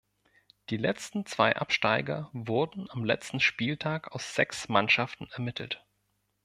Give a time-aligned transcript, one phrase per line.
[0.71, 5.85] Die letzten zwei Absteiger wurden am letzten Spieltag aus sechs Mannschaften ermittelt.